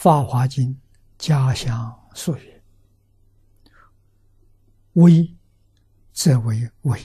[0.00, 0.74] 法华经》
[1.18, 2.62] 家乡述曰
[4.96, 5.36] ：“威
[6.14, 6.98] 则为威，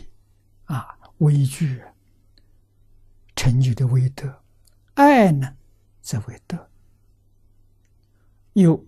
[0.63, 1.83] 啊，威具
[3.35, 4.29] 成就的威德；
[4.93, 5.57] 爱呢，
[6.01, 6.69] 则为德。
[8.53, 8.87] 又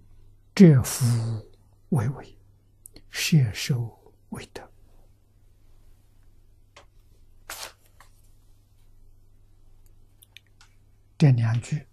[0.56, 1.06] 折福
[1.90, 2.38] 为威，
[3.10, 4.72] 摄受为德。”
[11.18, 11.86] 这两句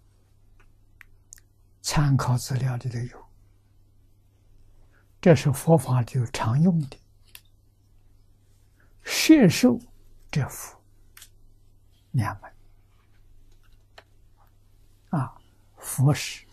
[1.85, 3.29] 参考资料里头有，
[5.21, 6.97] 这是佛法里头常用的。
[9.03, 9.79] 摄受
[10.31, 10.75] 这福
[12.09, 12.51] 两门
[15.11, 15.39] 啊，
[15.77, 16.43] 佛是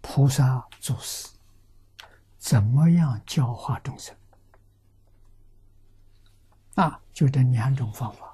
[0.00, 1.28] 菩萨祖师，
[2.38, 4.16] 怎么样教化众生
[6.76, 7.02] 啊？
[7.12, 8.31] 就这两种方法。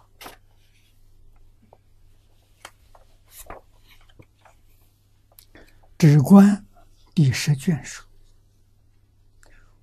[5.99, 6.65] 止观
[7.13, 8.07] 第十卷书，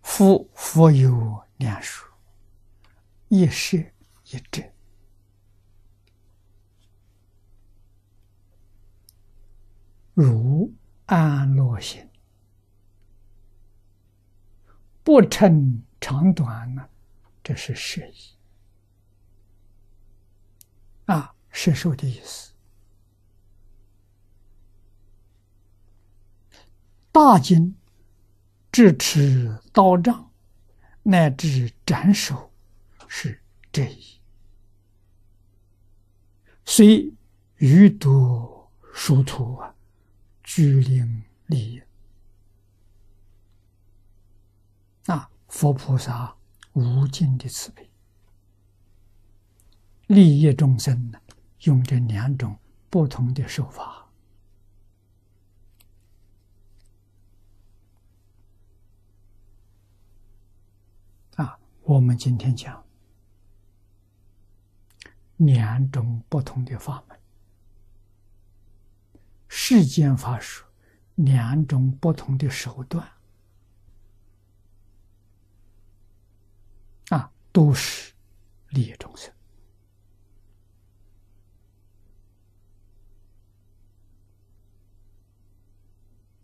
[0.02, 2.06] 夫佛有两书，
[3.28, 3.94] 一是
[4.32, 4.64] 一遮。
[10.14, 10.74] 如
[11.08, 12.10] 安乐行，
[15.04, 16.88] 不称长短呢？
[17.44, 18.38] 这是摄意
[21.08, 22.55] 啊，摄受的意思。
[27.16, 27.74] 大经
[28.74, 30.30] 智持刀杖，
[31.02, 32.52] 乃至斩首，
[33.08, 33.42] 是
[33.72, 34.20] 这一。
[36.66, 37.10] 虽
[37.56, 39.74] 余多殊途啊，
[40.44, 41.82] 居灵利益
[45.06, 46.36] 啊，佛菩萨
[46.74, 47.90] 无尽的慈悲，
[50.08, 51.22] 利益众生呢，
[51.62, 54.05] 用这两种不同的手法。
[61.86, 62.84] 我们今天讲
[65.38, 67.20] 两种不同的法门，
[69.48, 70.66] 世间法术
[71.14, 73.08] 两种不同的手段，
[77.10, 78.14] 啊，都是
[78.70, 79.32] 利益众生。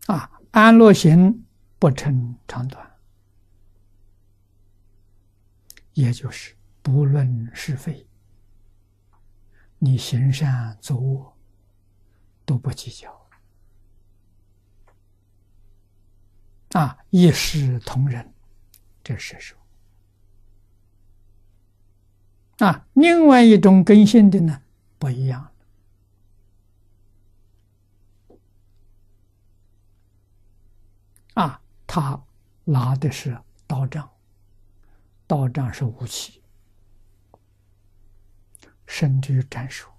[0.05, 1.43] 啊，安乐行
[1.79, 2.90] 不成长短。
[6.01, 8.07] 也就是不论是非，
[9.77, 11.31] 你行善作恶
[12.43, 13.29] 都不计较
[16.71, 18.33] 啊，一视同仁，
[19.03, 19.55] 这是说
[22.57, 22.87] 啊。
[22.93, 24.59] 另外一种根性的呢，
[24.97, 25.51] 不一样
[31.35, 32.19] 啊，他
[32.63, 34.09] 拿的是刀杖。
[35.31, 36.43] 道杖是武器，
[38.85, 39.89] 甚至于斩首，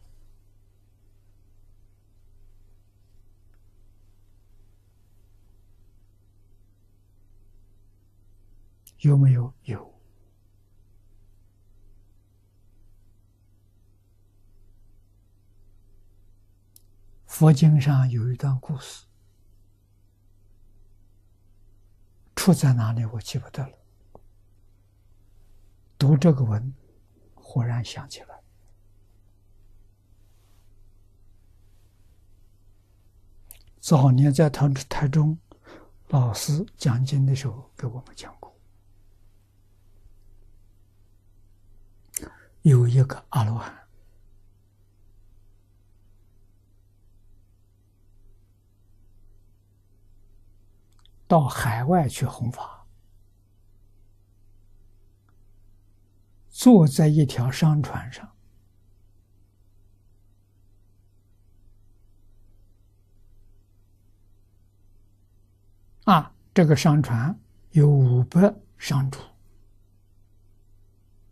[8.98, 9.50] 有没有？
[9.64, 9.90] 有。
[17.26, 19.06] 佛经上有一段故事，
[22.36, 23.06] 出在哪里？
[23.06, 23.81] 我记不得了。
[26.02, 26.74] 读这个文，
[27.36, 28.42] 忽然想起来，
[33.78, 35.38] 早年在台台中
[36.08, 38.52] 老师讲经的时候，给我们讲过，
[42.62, 43.72] 有一个阿罗汉。
[51.28, 52.81] 到海外去弘法。
[56.62, 58.32] 坐在一条商船上，
[66.04, 67.36] 啊，这个商船
[67.72, 69.18] 有五百商主，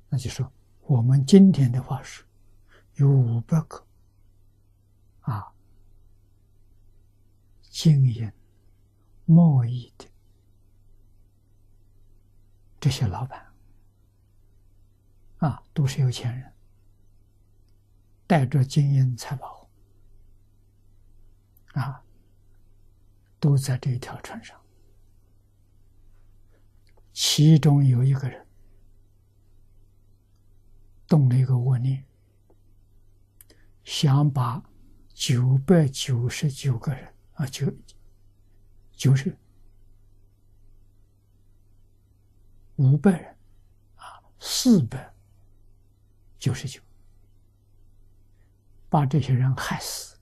[0.09, 2.25] 那就说我们今天的话是
[2.94, 3.87] 有五百个。
[5.21, 5.47] 啊，
[7.62, 8.33] 经营
[9.26, 10.05] 贸易的
[12.81, 13.50] 这些老板。
[15.41, 16.53] 啊，都是有钱人，
[18.27, 19.69] 带着金银财宝，
[21.73, 22.03] 啊，
[23.39, 24.59] 都在这一条船上。
[27.13, 28.47] 其中有一个人
[31.07, 32.05] 动了一个恶念，
[33.83, 34.63] 想把
[35.09, 37.71] 九百九十九个人啊，就
[38.93, 39.37] 就是
[42.77, 43.37] 五百人
[43.97, 45.10] 啊，四百
[46.41, 46.81] 九十九，
[48.89, 50.17] 把这些人害死，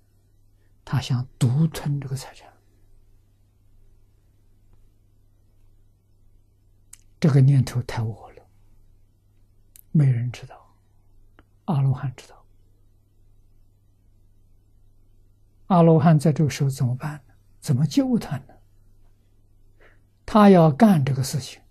[0.85, 2.53] 他想独吞这个财产，
[7.21, 8.43] 这个念头太恶了，
[9.93, 10.75] 没人知道，
[11.67, 12.45] 阿罗汉知道。
[15.69, 17.35] 阿罗汉在这个时候怎么办呢？
[17.61, 18.55] 怎么救他呢？
[20.27, 21.63] 他要干这个事情，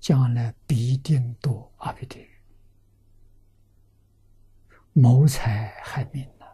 [0.00, 2.31] 将来必定堕阿鼻地狱，
[4.92, 6.46] 谋财害命呐！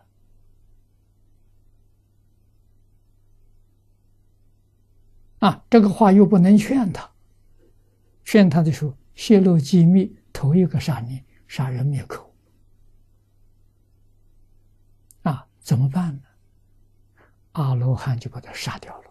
[5.41, 7.11] 啊，这个话又不能劝他，
[8.25, 12.33] 劝他的时候泄露机密，头一个杀你，杀人灭口。
[15.23, 16.23] 啊，怎么办呢？
[17.53, 19.11] 阿罗汉就把他杀掉了，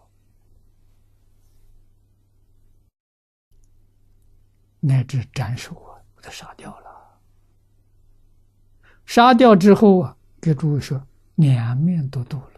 [4.80, 6.87] 乃至斩首啊，把他杀掉了。
[9.08, 11.02] 杀掉之后啊，给诸位说，
[11.36, 12.52] 两面都渡了。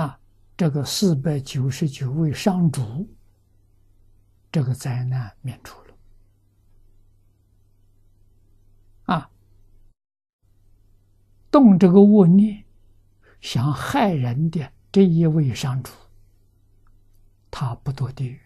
[0.00, 0.20] 啊，
[0.56, 3.08] 这个四百九十九位上主，
[4.52, 5.94] 这个灾难免除了。
[9.06, 9.28] 啊。
[11.50, 12.64] 动这个恶念，
[13.40, 15.90] 想害人的这一位上主，
[17.50, 18.40] 他不堕地狱。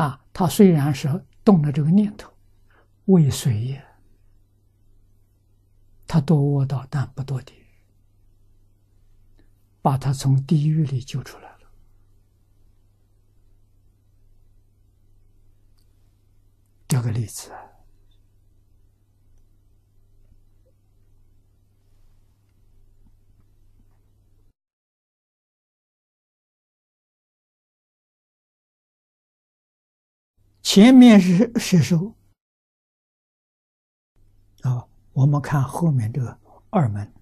[0.00, 2.32] 啊，他虽然是动了这个念头，
[3.04, 3.84] 未遂也，
[6.06, 7.66] 他堕恶道，但不堕地狱，
[9.82, 11.70] 把他从地狱里救出来了。
[16.88, 17.52] 这个例子。
[30.62, 32.14] 前面是是说
[34.62, 37.12] 啊，我们看后面这个二门，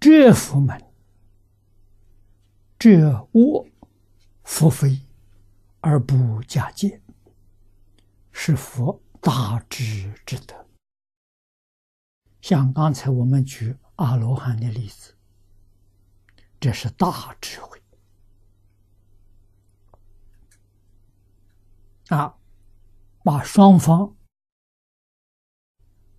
[0.00, 0.92] 这佛门，
[2.78, 3.68] 这恶
[4.42, 5.00] 福非
[5.80, 7.00] 而不假借，
[8.32, 10.66] 是佛大智之德。
[12.40, 15.14] 像刚才我们举阿罗汉的例子，
[16.58, 17.81] 这是大智慧。
[22.12, 22.38] 啊，
[23.24, 24.14] 把双方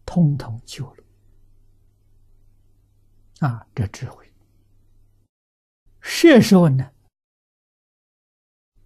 [0.03, 1.03] 通通救了。
[3.47, 4.33] 啊，这智慧。
[6.01, 6.91] 射手呢，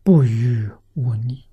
[0.04, 1.48] 不与无逆，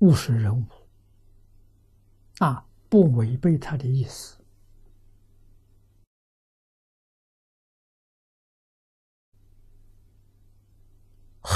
[0.00, 0.66] 务实人物。
[2.38, 4.43] 啊，不违背他的意思。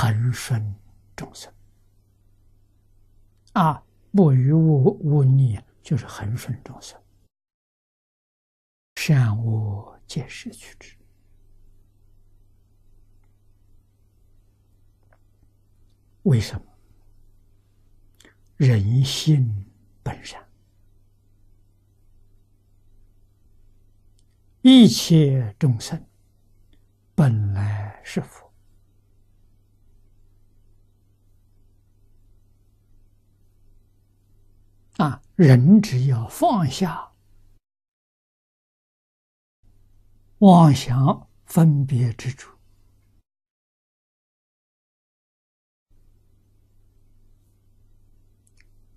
[0.09, 0.75] 恒顺
[1.15, 1.53] 众生
[3.53, 6.99] 啊，不与物物逆，就是恒顺众生，
[8.97, 10.97] 善恶皆是取之。
[16.23, 16.63] 为什么？
[18.57, 19.71] 人性
[20.03, 20.43] 本善，
[24.63, 26.03] 一切众生
[27.15, 28.48] 本来是佛。
[34.99, 37.13] 啊，人只要放下
[40.39, 42.57] 妄想分别之处，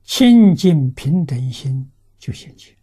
[0.01, 2.75] 清净平等心就现前。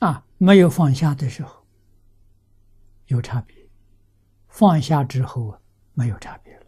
[0.00, 1.64] 啊，没有放下的时候
[3.06, 3.56] 有差别，
[4.48, 5.56] 放下之后
[5.94, 6.60] 没有差别。